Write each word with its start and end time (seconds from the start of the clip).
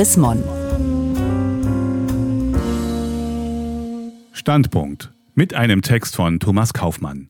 Chris. 0.00 0.18
Standpunkt 4.32 5.12
mit 5.34 5.52
einem 5.52 5.82
Text 5.82 6.16
von 6.16 6.40
Thomas 6.40 6.72
Kaufmann. 6.72 7.28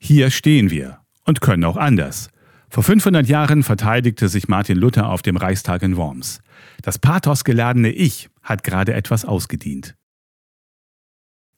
Hier 0.00 0.30
stehen 0.30 0.70
wir 0.70 1.00
und 1.26 1.42
können 1.42 1.64
auch 1.64 1.76
anders. 1.76 2.30
Vor 2.70 2.82
500 2.82 3.26
Jahren 3.26 3.62
verteidigte 3.62 4.30
sich 4.30 4.48
Martin 4.48 4.78
Luther 4.78 5.10
auf 5.10 5.20
dem 5.20 5.36
Reichstag 5.36 5.82
in 5.82 5.98
Worms. 5.98 6.40
Das 6.80 6.98
pathosgeladene 6.98 7.90
Ich 7.90 8.30
hat 8.42 8.64
gerade 8.64 8.94
etwas 8.94 9.26
ausgedient. 9.26 9.94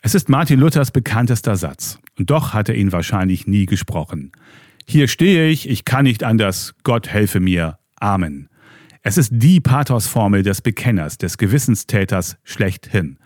Es 0.02 0.16
ist 0.16 0.28
Martin 0.28 0.58
Luthers 0.58 0.90
bekanntester 0.90 1.54
Satz, 1.54 2.00
und 2.18 2.28
doch 2.28 2.54
hat 2.54 2.68
er 2.68 2.74
ihn 2.74 2.90
wahrscheinlich 2.90 3.46
nie 3.46 3.66
gesprochen. 3.66 4.32
Hier 4.84 5.06
stehe 5.06 5.46
ich, 5.46 5.68
ich 5.68 5.84
kann 5.84 6.06
nicht 6.06 6.24
anders, 6.24 6.74
Gott 6.82 7.06
helfe 7.06 7.38
mir. 7.38 7.78
Amen. 8.00 8.49
Es 9.02 9.16
ist 9.16 9.30
die 9.32 9.60
Pathosformel 9.60 10.42
des 10.42 10.60
Bekenners, 10.60 11.16
des 11.16 11.38
Gewissenstäters 11.38 12.36
schlechthin. 12.44 13.16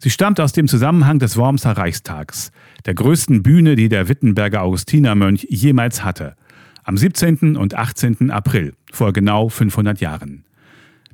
Sie 0.00 0.08
stammt 0.08 0.40
aus 0.40 0.52
dem 0.52 0.68
Zusammenhang 0.68 1.18
des 1.18 1.36
Wormser 1.36 1.72
Reichstags, 1.72 2.50
der 2.86 2.94
größten 2.94 3.42
Bühne, 3.42 3.76
die 3.76 3.90
der 3.90 4.08
Wittenberger 4.08 4.62
Augustinermönch 4.62 5.46
jemals 5.50 6.02
hatte, 6.02 6.34
am 6.82 6.96
17. 6.96 7.56
und 7.58 7.74
18. 7.74 8.30
April 8.30 8.72
vor 8.90 9.12
genau 9.12 9.50
500 9.50 10.00
Jahren. 10.00 10.44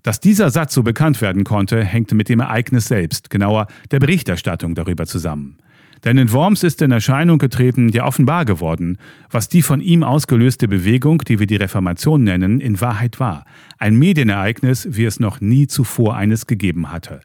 Dass 0.04 0.20
dieser 0.20 0.51
Satz 0.51 0.74
so 0.74 0.84
bekannt 0.84 1.20
werden 1.20 1.42
konnte, 1.42 1.82
hängte 1.82 2.15
mit 2.15 2.28
dem 2.28 2.38
Ereignis 2.38 2.87
selbst, 2.87 3.30
genauer 3.30 3.66
der 3.90 3.98
Berichterstattung 3.98 4.76
darüber 4.76 5.06
zusammen. 5.06 5.56
Denn 6.04 6.18
in 6.18 6.32
Worms 6.32 6.62
ist 6.62 6.82
in 6.82 6.90
Erscheinung 6.90 7.38
getreten, 7.38 7.88
ja 7.88 8.06
offenbar 8.06 8.45
geworden, 8.45 8.98
was 9.30 9.48
die 9.48 9.62
von 9.62 9.80
ihm 9.80 10.02
ausgelöste 10.02 10.68
Bewegung, 10.68 11.18
die 11.26 11.38
wir 11.38 11.46
die 11.46 11.56
Reformation 11.56 12.22
nennen, 12.22 12.60
in 12.60 12.80
Wahrheit 12.80 13.20
war. 13.20 13.45
Ein 13.78 13.96
Medienereignis, 13.96 14.86
wie 14.90 15.04
es 15.04 15.18
noch 15.18 15.40
nie 15.40 15.66
zuvor 15.66 16.14
eines 16.16 16.46
gegeben 16.46 16.92
hatte. 16.92 17.20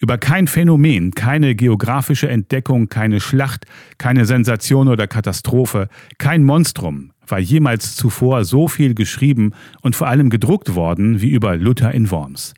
Über 0.00 0.18
kein 0.18 0.48
Phänomen, 0.48 1.12
keine 1.12 1.54
geografische 1.54 2.28
Entdeckung, 2.28 2.88
keine 2.88 3.20
Schlacht, 3.20 3.66
keine 3.98 4.24
Sensation 4.24 4.88
oder 4.88 5.06
Katastrophe, 5.06 5.88
kein 6.18 6.44
Monstrum 6.44 7.12
war 7.26 7.38
jemals 7.38 7.96
zuvor 7.96 8.44
so 8.44 8.68
viel 8.68 8.94
geschrieben 8.94 9.52
und 9.80 9.96
vor 9.96 10.08
allem 10.08 10.30
gedruckt 10.30 10.74
worden 10.74 11.20
wie 11.22 11.30
über 11.30 11.56
Luther 11.56 11.92
in 11.92 12.10
Worms. 12.10 12.54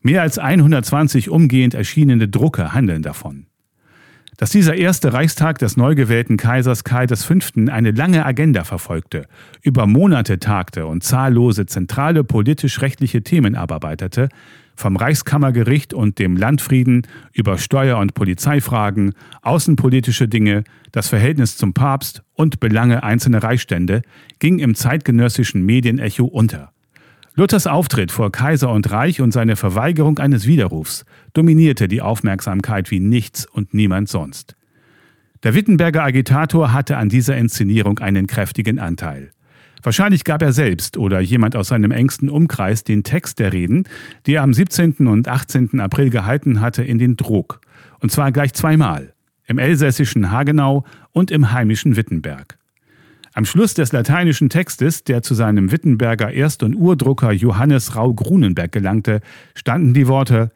Mehr 0.00 0.22
als 0.22 0.38
120 0.38 1.30
umgehend 1.30 1.74
erschienene 1.74 2.28
Drucke 2.28 2.72
handeln 2.72 3.02
davon. 3.02 3.46
Dass 4.38 4.50
dieser 4.50 4.76
erste 4.76 5.12
Reichstag 5.12 5.58
des 5.58 5.76
neu 5.76 5.96
gewählten 5.96 6.36
Kaisers 6.36 6.84
Karl 6.84 7.08
V. 7.08 7.34
eine 7.72 7.90
lange 7.90 8.24
Agenda 8.24 8.62
verfolgte, 8.62 9.26
über 9.62 9.88
Monate 9.88 10.38
tagte 10.38 10.86
und 10.86 11.02
zahllose 11.02 11.66
zentrale 11.66 12.22
politisch-rechtliche 12.22 13.24
Themen 13.24 13.56
abarbeitete, 13.56 14.28
vom 14.76 14.94
Reichskammergericht 14.94 15.92
und 15.92 16.20
dem 16.20 16.36
Landfrieden 16.36 17.04
über 17.32 17.58
Steuer- 17.58 17.98
und 17.98 18.14
Polizeifragen, 18.14 19.12
außenpolitische 19.42 20.28
Dinge, 20.28 20.62
das 20.92 21.08
Verhältnis 21.08 21.56
zum 21.56 21.74
Papst 21.74 22.22
und 22.34 22.60
Belange 22.60 23.02
einzelner 23.02 23.42
Reichsstände, 23.42 24.02
ging 24.38 24.60
im 24.60 24.76
zeitgenössischen 24.76 25.66
Medienecho 25.66 26.24
unter. 26.26 26.70
Luthers 27.38 27.68
Auftritt 27.68 28.10
vor 28.10 28.32
Kaiser 28.32 28.72
und 28.72 28.90
Reich 28.90 29.20
und 29.20 29.30
seine 29.30 29.54
Verweigerung 29.54 30.18
eines 30.18 30.48
Widerrufs 30.48 31.04
dominierte 31.34 31.86
die 31.86 32.02
Aufmerksamkeit 32.02 32.90
wie 32.90 32.98
nichts 32.98 33.46
und 33.46 33.74
niemand 33.74 34.08
sonst. 34.08 34.56
Der 35.44 35.54
Wittenberger 35.54 36.02
Agitator 36.02 36.72
hatte 36.72 36.96
an 36.96 37.08
dieser 37.08 37.36
Inszenierung 37.36 38.00
einen 38.00 38.26
kräftigen 38.26 38.80
Anteil. 38.80 39.30
Wahrscheinlich 39.84 40.24
gab 40.24 40.42
er 40.42 40.52
selbst 40.52 40.96
oder 40.96 41.20
jemand 41.20 41.54
aus 41.54 41.68
seinem 41.68 41.92
engsten 41.92 42.28
Umkreis 42.28 42.82
den 42.82 43.04
Text 43.04 43.38
der 43.38 43.52
Reden, 43.52 43.84
die 44.26 44.34
er 44.34 44.42
am 44.42 44.52
17. 44.52 45.06
und 45.06 45.28
18. 45.28 45.78
April 45.78 46.10
gehalten 46.10 46.60
hatte, 46.60 46.82
in 46.82 46.98
den 46.98 47.14
Druck. 47.14 47.60
Und 48.00 48.10
zwar 48.10 48.32
gleich 48.32 48.52
zweimal. 48.52 49.14
Im 49.46 49.58
elsässischen 49.58 50.32
Hagenau 50.32 50.84
und 51.12 51.30
im 51.30 51.52
heimischen 51.52 51.94
Wittenberg. 51.94 52.58
Am 53.38 53.44
Schluss 53.44 53.72
des 53.72 53.92
lateinischen 53.92 54.48
Textes, 54.48 55.04
der 55.04 55.22
zu 55.22 55.32
seinem 55.32 55.70
Wittenberger 55.70 56.32
Erst- 56.32 56.64
und 56.64 56.74
Urdrucker 56.74 57.30
Johannes 57.30 57.94
Rau 57.94 58.12
Grunenberg 58.12 58.72
gelangte, 58.72 59.20
standen 59.54 59.94
die 59.94 60.08
Worte 60.08 60.50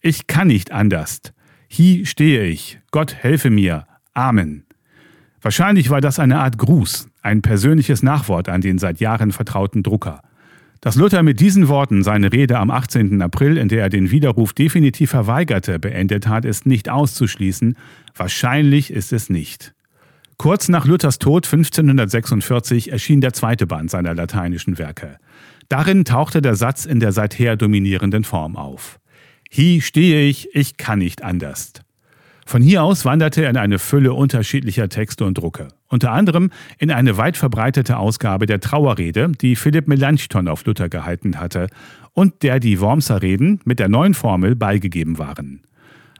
Ich 0.00 0.28
kann 0.28 0.46
nicht 0.46 0.72
anders. 0.72 1.20
Hier 1.68 2.06
stehe 2.06 2.44
ich. 2.44 2.80
Gott 2.90 3.12
helfe 3.12 3.50
mir. 3.50 3.86
Amen. 4.14 4.64
Wahrscheinlich 5.42 5.90
war 5.90 6.00
das 6.00 6.18
eine 6.18 6.38
Art 6.38 6.56
Gruß, 6.56 7.10
ein 7.20 7.42
persönliches 7.42 8.02
Nachwort 8.02 8.48
an 8.48 8.62
den 8.62 8.78
seit 8.78 8.98
Jahren 9.00 9.30
vertrauten 9.30 9.82
Drucker. 9.82 10.22
Dass 10.80 10.96
Luther 10.96 11.22
mit 11.22 11.38
diesen 11.38 11.68
Worten 11.68 12.02
seine 12.02 12.32
Rede 12.32 12.58
am 12.58 12.70
18. 12.70 13.20
April, 13.20 13.58
in 13.58 13.68
der 13.68 13.82
er 13.82 13.90
den 13.90 14.10
Widerruf 14.10 14.54
definitiv 14.54 15.10
verweigerte, 15.10 15.78
beendet 15.78 16.28
hat, 16.28 16.46
ist 16.46 16.64
nicht 16.64 16.88
auszuschließen. 16.88 17.76
Wahrscheinlich 18.16 18.90
ist 18.90 19.12
es 19.12 19.28
nicht. 19.28 19.74
Kurz 20.42 20.68
nach 20.68 20.86
Luthers 20.86 21.20
Tod 21.20 21.46
1546 21.46 22.90
erschien 22.90 23.20
der 23.20 23.32
zweite 23.32 23.64
Band 23.68 23.92
seiner 23.92 24.12
lateinischen 24.12 24.76
Werke. 24.76 25.18
Darin 25.68 26.04
tauchte 26.04 26.42
der 26.42 26.56
Satz 26.56 26.84
in 26.84 26.98
der 26.98 27.12
seither 27.12 27.54
dominierenden 27.54 28.24
Form 28.24 28.56
auf. 28.56 28.98
Hier 29.48 29.80
stehe 29.80 30.28
ich, 30.28 30.52
ich 30.52 30.78
kann 30.78 30.98
nicht 30.98 31.22
anders. 31.22 31.74
Von 32.44 32.60
hier 32.60 32.82
aus 32.82 33.04
wanderte 33.04 33.44
er 33.44 33.50
in 33.50 33.56
eine 33.56 33.78
Fülle 33.78 34.14
unterschiedlicher 34.14 34.88
Texte 34.88 35.24
und 35.24 35.38
Drucke, 35.38 35.68
unter 35.86 36.10
anderem 36.10 36.50
in 36.76 36.90
eine 36.90 37.16
weit 37.18 37.36
verbreitete 37.36 37.96
Ausgabe 37.96 38.46
der 38.46 38.58
Trauerrede, 38.58 39.30
die 39.40 39.54
Philipp 39.54 39.86
Melanchthon 39.86 40.48
auf 40.48 40.64
Luther 40.64 40.88
gehalten 40.88 41.38
hatte 41.38 41.68
und 42.14 42.42
der 42.42 42.58
die 42.58 42.80
Wormser 42.80 43.22
Reden 43.22 43.60
mit 43.64 43.78
der 43.78 43.88
neuen 43.88 44.14
Formel 44.14 44.56
beigegeben 44.56 45.18
waren. 45.18 45.62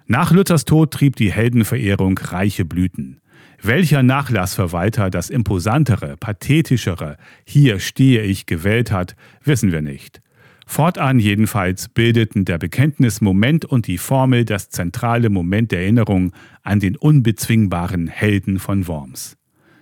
Nach 0.06 0.32
Luthers 0.32 0.64
Tod 0.64 0.92
trieb 0.92 1.16
die 1.16 1.32
Heldenverehrung 1.32 2.18
reiche 2.18 2.64
Blüten. 2.64 3.20
Welcher 3.62 4.02
Nachlassverwalter 4.02 5.08
das 5.08 5.30
imposantere, 5.30 6.16
pathetischere 6.16 7.16
Hier 7.46 7.78
stehe 7.78 8.22
ich 8.22 8.46
gewählt 8.46 8.90
hat, 8.90 9.14
wissen 9.44 9.70
wir 9.70 9.82
nicht. 9.82 10.20
Fortan 10.66 11.18
jedenfalls 11.18 11.88
bildeten 11.88 12.44
der 12.44 12.58
Bekenntnismoment 12.58 13.64
und 13.64 13.86
die 13.86 13.98
Formel 13.98 14.44
das 14.44 14.70
zentrale 14.70 15.28
Moment 15.28 15.70
der 15.70 15.80
Erinnerung 15.80 16.32
an 16.62 16.80
den 16.80 16.96
unbezwingbaren 16.96 18.08
Helden 18.08 18.58
von 18.58 18.86
Worms. 18.88 19.36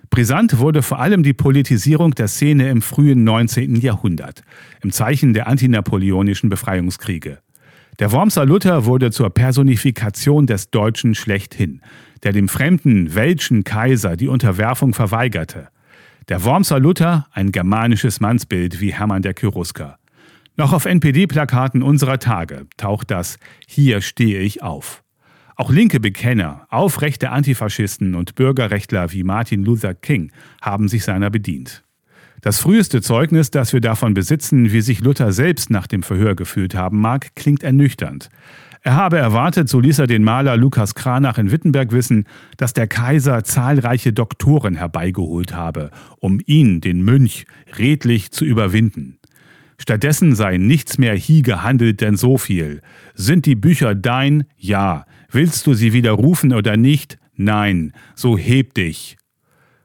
Brisant 0.09 0.59
wurde 0.59 0.81
vor 0.81 0.99
allem 0.99 1.23
die 1.23 1.33
Politisierung 1.33 2.11
der 2.11 2.27
Szene 2.27 2.69
im 2.69 2.81
frühen 2.81 3.23
19. 3.23 3.75
Jahrhundert, 3.75 4.43
im 4.83 4.91
Zeichen 4.91 5.33
der 5.33 5.47
antinapoleonischen 5.47 6.49
Befreiungskriege. 6.49 7.39
Der 8.01 8.11
Wormser 8.11 8.47
Luther 8.47 8.85
wurde 8.85 9.11
zur 9.11 9.29
Personifikation 9.29 10.47
des 10.47 10.71
Deutschen 10.71 11.13
schlechthin, 11.13 11.81
der 12.23 12.31
dem 12.31 12.49
fremden, 12.49 13.13
welschen 13.13 13.63
Kaiser 13.63 14.17
die 14.17 14.27
Unterwerfung 14.27 14.95
verweigerte. 14.95 15.67
Der 16.27 16.43
Wormser 16.43 16.79
Luther, 16.79 17.27
ein 17.31 17.51
germanisches 17.51 18.19
Mannsbild 18.19 18.81
wie 18.81 18.91
Hermann 18.91 19.21
der 19.21 19.35
Cherusker. 19.35 19.99
Noch 20.57 20.73
auf 20.73 20.85
NPD-Plakaten 20.85 21.83
unserer 21.83 22.17
Tage 22.17 22.65
taucht 22.75 23.11
das 23.11 23.37
Hier 23.67 24.01
stehe 24.01 24.39
ich 24.39 24.63
auf. 24.63 25.03
Auch 25.55 25.69
linke 25.69 25.99
Bekenner, 25.99 26.65
aufrechte 26.71 27.29
Antifaschisten 27.29 28.15
und 28.15 28.33
Bürgerrechtler 28.33 29.11
wie 29.11 29.23
Martin 29.23 29.63
Luther 29.63 29.93
King 29.93 30.31
haben 30.59 30.87
sich 30.87 31.03
seiner 31.03 31.29
bedient. 31.29 31.83
Das 32.41 32.59
früheste 32.59 33.01
Zeugnis, 33.01 33.51
das 33.51 33.71
wir 33.71 33.81
davon 33.81 34.15
besitzen, 34.15 34.71
wie 34.71 34.81
sich 34.81 35.01
Luther 35.01 35.31
selbst 35.31 35.69
nach 35.69 35.85
dem 35.85 36.01
Verhör 36.01 36.35
gefühlt 36.35 36.73
haben 36.73 36.99
mag, 36.99 37.35
klingt 37.35 37.61
ernüchternd. 37.61 38.29
Er 38.83 38.95
habe 38.95 39.19
erwartet, 39.19 39.69
so 39.69 39.79
ließ 39.79 39.99
er 39.99 40.07
den 40.07 40.23
Maler 40.23 40.57
Lukas 40.57 40.95
Kranach 40.95 41.37
in 41.37 41.51
Wittenberg 41.51 41.91
wissen, 41.91 42.25
dass 42.57 42.73
der 42.73 42.87
Kaiser 42.87 43.43
zahlreiche 43.43 44.11
Doktoren 44.11 44.73
herbeigeholt 44.73 45.53
habe, 45.53 45.91
um 46.17 46.39
ihn, 46.43 46.81
den 46.81 47.03
Mönch, 47.03 47.45
redlich 47.77 48.31
zu 48.31 48.43
überwinden. 48.43 49.19
Stattdessen 49.77 50.35
sei 50.35 50.57
nichts 50.57 50.97
mehr 50.97 51.13
hie 51.13 51.43
gehandelt, 51.43 52.01
denn 52.01 52.15
so 52.15 52.39
viel. 52.39 52.81
Sind 53.13 53.45
die 53.45 53.55
Bücher 53.55 53.93
dein? 53.93 54.45
Ja. 54.57 55.05
Willst 55.29 55.67
du 55.67 55.75
sie 55.75 55.93
widerrufen 55.93 56.51
oder 56.51 56.75
nicht? 56.75 57.19
Nein. 57.35 57.93
So 58.15 58.35
heb 58.35 58.73
dich. 58.73 59.17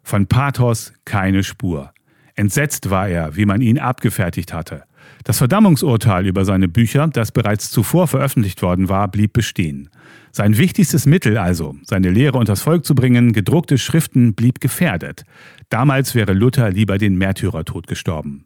Von 0.03 0.27
Pathos 0.27 0.95
keine 1.05 1.45
Spur. 1.45 1.93
Entsetzt 2.37 2.91
war 2.91 3.09
er, 3.09 3.35
wie 3.37 3.47
man 3.47 3.63
ihn 3.63 3.79
abgefertigt 3.79 4.53
hatte. 4.53 4.85
Das 5.25 5.39
Verdammungsurteil 5.39 6.27
über 6.27 6.45
seine 6.45 6.69
Bücher, 6.69 7.09
das 7.09 7.33
bereits 7.33 7.71
zuvor 7.71 8.07
veröffentlicht 8.07 8.63
worden 8.63 8.89
war, 8.89 9.09
blieb 9.09 9.33
bestehen. 9.33 9.89
Sein 10.33 10.59
wichtigstes 10.59 11.07
Mittel 11.07 11.39
also, 11.39 11.77
seine 11.85 12.11
Lehre 12.11 12.39
unters 12.39 12.61
Volk 12.61 12.85
zu 12.85 12.95
bringen, 12.95 13.33
gedruckte 13.33 13.79
Schriften, 13.79 14.35
blieb 14.35 14.61
gefährdet. 14.61 15.25
Damals 15.71 16.15
wäre 16.15 16.35
Luther 16.35 16.71
lieber 16.71 16.99
den 16.99 17.17
Märtyrertod 17.17 17.87
gestorben. 17.87 18.45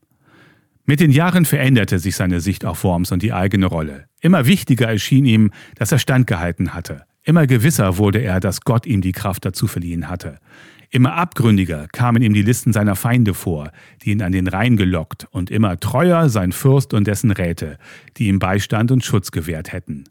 Mit 0.87 1.01
den 1.01 1.11
Jahren 1.11 1.45
veränderte 1.45 1.99
sich 1.99 2.17
seine 2.17 2.41
Sicht 2.41 2.65
auf 2.65 2.85
Worms 2.85 3.13
und 3.13 3.23
die 3.23 3.33
eigene 3.33 3.67
Rolle. 3.67 4.07
Immer 4.21 4.47
wichtiger 4.47 4.89
erschien 4.89 5.25
ihm, 5.25 5.51
dass 5.75 5.93
er 5.93 5.99
standgehalten 5.99 6.75
hatte. 6.75 7.03
Immer 7.23 7.47
gewisser 7.47 7.99
wurde 7.99 8.21
er, 8.21 8.41
dass 8.41 8.63
Gott 8.63 8.87
ihm 8.87 9.03
die 9.03 9.13
Kraft 9.13 9.45
dazu 9.45 9.67
verliehen 9.67 10.09
hatte. 10.09 10.39
Immer 10.93 11.15
abgründiger 11.15 11.87
kamen 11.93 12.21
ihm 12.21 12.35
die 12.35 12.43
Listen 12.43 12.73
seiner 12.73 12.97
Feinde 12.97 13.33
vor, 13.33 13.71
die 14.03 14.11
ihn 14.11 14.23
an 14.23 14.33
den 14.33 14.49
Rhein 14.49 14.77
gelockt, 14.77 15.29
und 15.31 15.51
immer 15.51 15.79
treuer 15.79 16.29
sein 16.29 16.51
Fürst 16.51 16.95
und 16.95 17.07
dessen 17.07 17.31
Räte, 17.31 17.79
die 18.17 18.27
ihm 18.27 18.41
Beistand 18.41 18.91
und 18.91 19.05
Schutz 19.05 19.31
gewährt 19.31 19.73
hätten. 19.73 20.05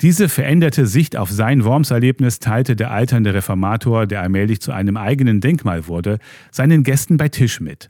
Diese 0.00 0.28
veränderte 0.28 0.86
Sicht 0.86 1.16
auf 1.16 1.30
sein 1.30 1.62
Wormserlebnis 1.62 2.40
teilte 2.40 2.74
der 2.74 2.90
alternde 2.90 3.34
Reformator, 3.34 4.06
der 4.06 4.22
allmählich 4.22 4.60
zu 4.60 4.72
einem 4.72 4.96
eigenen 4.96 5.40
Denkmal 5.40 5.86
wurde, 5.86 6.18
seinen 6.50 6.82
Gästen 6.82 7.16
bei 7.16 7.28
Tisch 7.28 7.60
mit. 7.60 7.88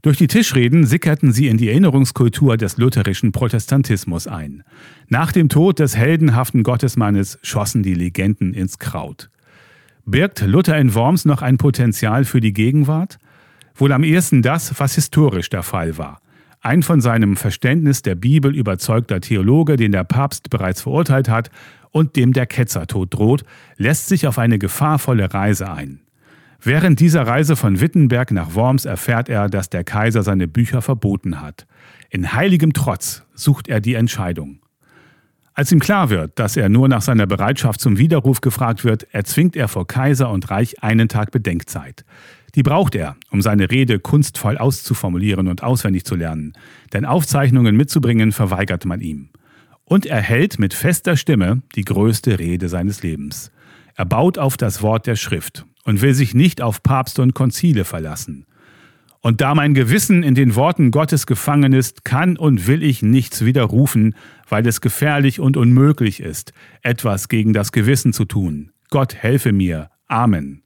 Durch 0.00 0.16
die 0.16 0.28
Tischreden 0.28 0.86
sickerten 0.86 1.32
sie 1.32 1.48
in 1.48 1.58
die 1.58 1.68
Erinnerungskultur 1.68 2.56
des 2.56 2.78
lutherischen 2.78 3.32
Protestantismus 3.32 4.28
ein. 4.28 4.62
Nach 5.08 5.32
dem 5.32 5.48
Tod 5.48 5.80
des 5.80 5.96
heldenhaften 5.96 6.62
Gottesmannes 6.62 7.40
schossen 7.42 7.82
die 7.82 7.94
Legenden 7.94 8.54
ins 8.54 8.78
Kraut. 8.78 9.28
Birgt 10.10 10.40
Luther 10.40 10.78
in 10.78 10.94
Worms 10.94 11.26
noch 11.26 11.42
ein 11.42 11.58
Potenzial 11.58 12.24
für 12.24 12.40
die 12.40 12.54
Gegenwart? 12.54 13.18
Wohl 13.74 13.92
am 13.92 14.04
ehesten 14.04 14.40
das, 14.40 14.80
was 14.80 14.94
historisch 14.94 15.50
der 15.50 15.62
Fall 15.62 15.98
war. 15.98 16.22
Ein 16.62 16.82
von 16.82 17.02
seinem 17.02 17.36
Verständnis 17.36 18.00
der 18.00 18.14
Bibel 18.14 18.56
überzeugter 18.56 19.20
Theologe, 19.20 19.76
den 19.76 19.92
der 19.92 20.04
Papst 20.04 20.48
bereits 20.48 20.80
verurteilt 20.80 21.28
hat 21.28 21.50
und 21.90 22.16
dem 22.16 22.32
der 22.32 22.46
Ketzertod 22.46 23.12
droht, 23.12 23.44
lässt 23.76 24.08
sich 24.08 24.26
auf 24.26 24.38
eine 24.38 24.58
gefahrvolle 24.58 25.34
Reise 25.34 25.70
ein. 25.70 26.00
Während 26.58 27.00
dieser 27.00 27.26
Reise 27.26 27.54
von 27.54 27.82
Wittenberg 27.82 28.30
nach 28.30 28.54
Worms 28.54 28.86
erfährt 28.86 29.28
er, 29.28 29.50
dass 29.50 29.68
der 29.68 29.84
Kaiser 29.84 30.22
seine 30.22 30.48
Bücher 30.48 30.80
verboten 30.80 31.42
hat. 31.42 31.66
In 32.08 32.32
heiligem 32.32 32.72
Trotz 32.72 33.24
sucht 33.34 33.68
er 33.68 33.82
die 33.82 33.92
Entscheidung. 33.92 34.60
Als 35.58 35.72
ihm 35.72 35.80
klar 35.80 36.08
wird, 36.08 36.38
dass 36.38 36.56
er 36.56 36.68
nur 36.68 36.88
nach 36.88 37.02
seiner 37.02 37.26
Bereitschaft 37.26 37.80
zum 37.80 37.98
Widerruf 37.98 38.40
gefragt 38.40 38.84
wird, 38.84 39.12
erzwingt 39.12 39.56
er 39.56 39.66
vor 39.66 39.88
Kaiser 39.88 40.30
und 40.30 40.48
Reich 40.52 40.84
einen 40.84 41.08
Tag 41.08 41.32
Bedenkzeit. 41.32 42.04
Die 42.54 42.62
braucht 42.62 42.94
er, 42.94 43.16
um 43.32 43.42
seine 43.42 43.68
Rede 43.68 43.98
kunstvoll 43.98 44.56
auszuformulieren 44.56 45.48
und 45.48 45.64
auswendig 45.64 46.04
zu 46.04 46.14
lernen, 46.14 46.52
denn 46.92 47.04
Aufzeichnungen 47.04 47.76
mitzubringen 47.76 48.30
verweigert 48.30 48.84
man 48.84 49.00
ihm. 49.00 49.30
Und 49.84 50.06
er 50.06 50.20
hält 50.20 50.60
mit 50.60 50.74
fester 50.74 51.16
Stimme 51.16 51.62
die 51.74 51.84
größte 51.84 52.38
Rede 52.38 52.68
seines 52.68 53.02
Lebens. 53.02 53.50
Er 53.96 54.04
baut 54.04 54.38
auf 54.38 54.56
das 54.56 54.80
Wort 54.80 55.08
der 55.08 55.16
Schrift 55.16 55.66
und 55.82 56.02
will 56.02 56.14
sich 56.14 56.34
nicht 56.34 56.62
auf 56.62 56.84
Papst 56.84 57.18
und 57.18 57.34
Konzile 57.34 57.84
verlassen. 57.84 58.46
Und 59.20 59.40
da 59.40 59.54
mein 59.54 59.74
Gewissen 59.74 60.22
in 60.22 60.34
den 60.34 60.54
Worten 60.54 60.90
Gottes 60.90 61.26
gefangen 61.26 61.72
ist, 61.72 62.04
kann 62.04 62.36
und 62.36 62.66
will 62.66 62.82
ich 62.82 63.02
nichts 63.02 63.44
widerrufen, 63.44 64.14
weil 64.48 64.66
es 64.66 64.80
gefährlich 64.80 65.40
und 65.40 65.56
unmöglich 65.56 66.20
ist, 66.20 66.52
etwas 66.82 67.28
gegen 67.28 67.52
das 67.52 67.72
Gewissen 67.72 68.12
zu 68.12 68.24
tun. 68.24 68.70
Gott 68.90 69.14
helfe 69.14 69.52
mir. 69.52 69.90
Amen. 70.06 70.62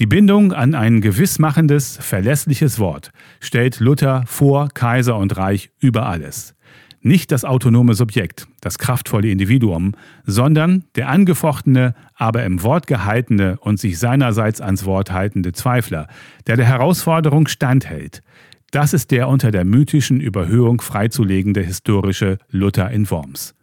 Die 0.00 0.06
Bindung 0.06 0.52
an 0.52 0.74
ein 0.74 1.00
gewissmachendes, 1.00 1.98
verlässliches 2.00 2.78
Wort 2.78 3.10
stellt 3.40 3.80
Luther 3.80 4.24
vor 4.26 4.68
Kaiser 4.72 5.16
und 5.16 5.36
Reich 5.36 5.70
über 5.80 6.06
alles 6.06 6.54
nicht 7.00 7.30
das 7.32 7.44
autonome 7.44 7.94
Subjekt, 7.94 8.48
das 8.60 8.78
kraftvolle 8.78 9.30
Individuum, 9.30 9.94
sondern 10.24 10.84
der 10.94 11.08
angefochtene, 11.08 11.94
aber 12.14 12.44
im 12.44 12.62
Wort 12.62 12.86
gehaltene 12.86 13.58
und 13.60 13.78
sich 13.78 13.98
seinerseits 13.98 14.60
ans 14.60 14.84
Wort 14.84 15.12
haltende 15.12 15.52
Zweifler, 15.52 16.08
der 16.46 16.56
der 16.56 16.66
Herausforderung 16.66 17.46
standhält. 17.48 18.22
Das 18.70 18.92
ist 18.92 19.10
der 19.10 19.28
unter 19.28 19.50
der 19.50 19.64
mythischen 19.64 20.20
Überhöhung 20.20 20.80
freizulegende 20.80 21.62
historische 21.62 22.38
Luther 22.50 22.90
in 22.90 23.10
Worms. 23.10 23.54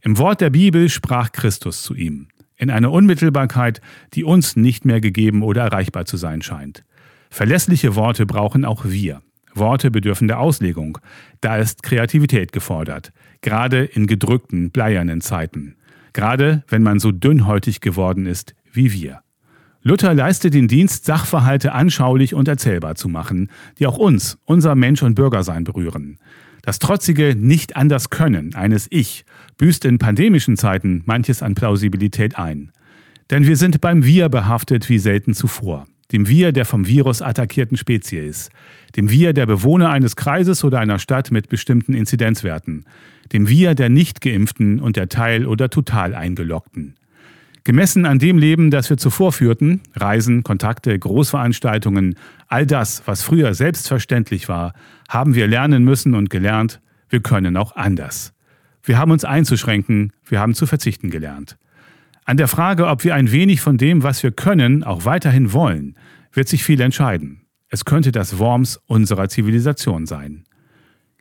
Im 0.00 0.18
Wort 0.18 0.40
der 0.40 0.50
Bibel 0.50 0.88
sprach 0.88 1.32
Christus 1.32 1.82
zu 1.82 1.94
ihm, 1.94 2.28
in 2.56 2.70
einer 2.70 2.92
Unmittelbarkeit, 2.92 3.80
die 4.14 4.24
uns 4.24 4.56
nicht 4.56 4.84
mehr 4.84 5.00
gegeben 5.00 5.42
oder 5.42 5.62
erreichbar 5.62 6.06
zu 6.06 6.16
sein 6.16 6.42
scheint. 6.42 6.84
Verlässliche 7.28 7.96
Worte 7.96 8.24
brauchen 8.24 8.64
auch 8.64 8.84
wir. 8.84 9.20
Worte 9.56 9.90
bedürfen 9.90 10.28
der 10.28 10.38
Auslegung. 10.38 10.98
Da 11.40 11.56
ist 11.56 11.82
Kreativität 11.82 12.52
gefordert, 12.52 13.12
gerade 13.40 13.84
in 13.84 14.06
gedrückten, 14.06 14.70
bleiernen 14.70 15.20
Zeiten. 15.20 15.76
Gerade 16.12 16.64
wenn 16.68 16.82
man 16.82 16.98
so 16.98 17.12
dünnhäutig 17.12 17.80
geworden 17.80 18.26
ist 18.26 18.54
wie 18.72 18.92
wir. 18.92 19.20
Luther 19.82 20.14
leistet 20.14 20.54
den 20.54 20.66
Dienst, 20.66 21.04
Sachverhalte 21.04 21.72
anschaulich 21.72 22.34
und 22.34 22.48
erzählbar 22.48 22.96
zu 22.96 23.08
machen, 23.08 23.50
die 23.78 23.86
auch 23.86 23.98
uns, 23.98 24.38
unser 24.44 24.74
Mensch- 24.74 25.02
und 25.02 25.14
Bürgersein 25.14 25.64
berühren. 25.64 26.18
Das 26.62 26.80
trotzige 26.80 27.36
Nicht 27.36 27.76
anders 27.76 28.10
können 28.10 28.54
eines 28.56 28.88
Ich 28.90 29.24
büßt 29.58 29.84
in 29.84 29.98
pandemischen 29.98 30.56
Zeiten 30.56 31.02
manches 31.06 31.42
an 31.42 31.54
Plausibilität 31.54 32.36
ein. 32.36 32.72
Denn 33.30 33.46
wir 33.46 33.56
sind 33.56 33.80
beim 33.80 34.04
Wir 34.04 34.28
behaftet 34.28 34.88
wie 34.88 34.98
selten 34.98 35.34
zuvor 35.34 35.86
dem 36.12 36.28
Wir 36.28 36.52
der 36.52 36.64
vom 36.64 36.86
Virus 36.86 37.22
attackierten 37.22 37.76
Spezies, 37.76 38.50
dem 38.96 39.10
Wir 39.10 39.32
der 39.32 39.46
Bewohner 39.46 39.90
eines 39.90 40.16
Kreises 40.16 40.64
oder 40.64 40.78
einer 40.78 40.98
Stadt 40.98 41.30
mit 41.30 41.48
bestimmten 41.48 41.94
Inzidenzwerten, 41.94 42.84
dem 43.32 43.48
Wir 43.48 43.74
der 43.74 43.88
Nicht-Geimpften 43.88 44.80
und 44.80 44.96
der 44.96 45.08
Teil- 45.08 45.46
oder 45.46 45.68
total 45.70 46.14
Eingelockten. 46.14 46.94
Gemessen 47.64 48.06
an 48.06 48.20
dem 48.20 48.38
Leben, 48.38 48.70
das 48.70 48.90
wir 48.90 48.96
zuvor 48.96 49.32
führten, 49.32 49.80
Reisen, 49.96 50.44
Kontakte, 50.44 50.96
Großveranstaltungen, 50.96 52.14
all 52.46 52.64
das, 52.64 53.02
was 53.06 53.22
früher 53.22 53.54
selbstverständlich 53.54 54.48
war, 54.48 54.72
haben 55.08 55.34
wir 55.34 55.48
lernen 55.48 55.82
müssen 55.82 56.14
und 56.14 56.30
gelernt, 56.30 56.80
wir 57.08 57.20
können 57.20 57.56
auch 57.56 57.74
anders. 57.74 58.32
Wir 58.84 58.98
haben 58.98 59.10
uns 59.10 59.24
einzuschränken, 59.24 60.12
wir 60.26 60.38
haben 60.38 60.54
zu 60.54 60.66
verzichten 60.66 61.10
gelernt. 61.10 61.56
An 62.28 62.36
der 62.36 62.48
Frage, 62.48 62.88
ob 62.88 63.04
wir 63.04 63.14
ein 63.14 63.30
wenig 63.30 63.60
von 63.60 63.78
dem, 63.78 64.02
was 64.02 64.24
wir 64.24 64.32
können, 64.32 64.82
auch 64.82 65.04
weiterhin 65.04 65.52
wollen, 65.52 65.94
wird 66.32 66.48
sich 66.48 66.64
viel 66.64 66.80
entscheiden. 66.80 67.42
Es 67.68 67.84
könnte 67.84 68.10
das 68.10 68.40
Worms 68.40 68.80
unserer 68.86 69.28
Zivilisation 69.28 70.06
sein. 70.06 70.42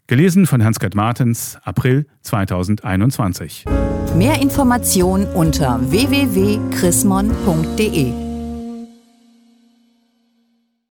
Gelesen 0.07 0.47
von 0.47 0.63
Hans-Gerd 0.63 0.95
Martens, 0.95 1.59
April 1.63 2.07
2021. 2.21 3.65
Mehr 4.15 4.41
Informationen 4.41 5.27
unter 5.27 5.79
www.chrismon.de 5.91 8.24